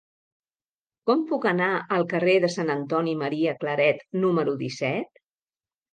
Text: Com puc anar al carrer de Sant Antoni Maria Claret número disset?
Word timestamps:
Com 1.09 1.19
puc 1.31 1.45
anar 1.51 1.67
al 1.97 2.07
carrer 2.13 2.35
de 2.45 2.51
Sant 2.55 2.73
Antoni 2.77 3.15
Maria 3.23 3.57
Claret 3.65 4.05
número 4.25 4.57
disset? 4.63 5.25